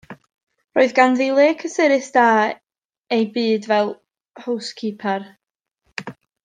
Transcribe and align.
Roedd 0.77 0.93
ganddi 0.99 1.27
le 1.39 1.43
cysurus, 1.59 2.09
da 2.15 2.25
ei 3.19 3.29
byd 3.37 3.71
fel 3.73 3.95
howscipar. 4.47 5.33